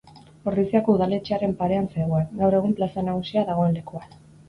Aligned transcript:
Ordiziako 0.51 0.95
udaletxearen 0.95 1.53
parean 1.61 1.87
zegoen, 1.93 2.35
gaur 2.43 2.61
egun 2.63 2.77
Plaza 2.83 3.07
Nagusia 3.11 3.49
dagoen 3.55 3.81
lekuan. 3.81 4.23